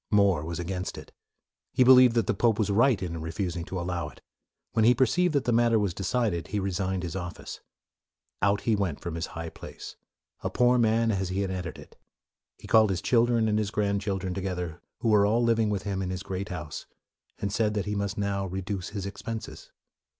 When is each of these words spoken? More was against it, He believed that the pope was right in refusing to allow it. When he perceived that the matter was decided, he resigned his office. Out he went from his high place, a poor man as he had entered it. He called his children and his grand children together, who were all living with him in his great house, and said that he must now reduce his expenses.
More 0.09 0.43
was 0.43 0.57
against 0.57 0.97
it, 0.97 1.11
He 1.73 1.83
believed 1.83 2.15
that 2.15 2.25
the 2.25 2.33
pope 2.33 2.57
was 2.57 2.71
right 2.71 2.99
in 3.03 3.21
refusing 3.21 3.63
to 3.65 3.79
allow 3.79 4.09
it. 4.09 4.19
When 4.71 4.83
he 4.83 4.95
perceived 4.95 5.35
that 5.35 5.43
the 5.43 5.51
matter 5.51 5.77
was 5.77 5.93
decided, 5.93 6.47
he 6.47 6.59
resigned 6.59 7.03
his 7.03 7.15
office. 7.15 7.59
Out 8.41 8.61
he 8.61 8.75
went 8.75 8.99
from 8.99 9.13
his 9.13 9.27
high 9.37 9.49
place, 9.49 9.97
a 10.41 10.49
poor 10.49 10.79
man 10.79 11.11
as 11.11 11.29
he 11.29 11.41
had 11.41 11.51
entered 11.51 11.77
it. 11.77 11.99
He 12.57 12.65
called 12.67 12.89
his 12.89 13.03
children 13.03 13.47
and 13.47 13.59
his 13.59 13.69
grand 13.69 14.01
children 14.01 14.33
together, 14.33 14.81
who 15.01 15.09
were 15.09 15.23
all 15.27 15.43
living 15.43 15.69
with 15.69 15.83
him 15.83 16.01
in 16.01 16.09
his 16.09 16.23
great 16.23 16.49
house, 16.49 16.87
and 17.37 17.53
said 17.53 17.75
that 17.75 17.85
he 17.85 17.93
must 17.93 18.17
now 18.17 18.47
reduce 18.47 18.89
his 18.89 19.05
expenses. 19.05 19.71